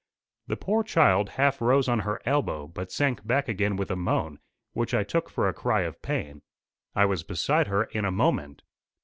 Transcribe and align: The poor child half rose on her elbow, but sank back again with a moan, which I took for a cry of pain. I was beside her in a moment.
The 0.47 0.57
poor 0.57 0.81
child 0.81 1.29
half 1.37 1.61
rose 1.61 1.87
on 1.87 1.99
her 1.99 2.19
elbow, 2.25 2.65
but 2.65 2.91
sank 2.91 3.23
back 3.23 3.47
again 3.47 3.75
with 3.75 3.91
a 3.91 3.95
moan, 3.95 4.39
which 4.73 4.95
I 4.95 5.03
took 5.03 5.29
for 5.29 5.47
a 5.47 5.53
cry 5.53 5.81
of 5.81 6.01
pain. 6.01 6.41
I 6.95 7.05
was 7.05 7.21
beside 7.21 7.67
her 7.67 7.83
in 7.83 8.03
a 8.03 8.09
moment. 8.11 8.63